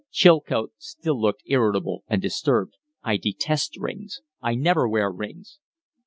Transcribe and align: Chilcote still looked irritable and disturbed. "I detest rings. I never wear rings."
Chilcote 0.09 0.71
still 0.79 1.21
looked 1.21 1.43
irritable 1.45 2.03
and 2.07 2.19
disturbed. 2.23 2.73
"I 3.03 3.17
detest 3.17 3.77
rings. 3.77 4.21
I 4.41 4.55
never 4.55 4.89
wear 4.89 5.11
rings." 5.11 5.59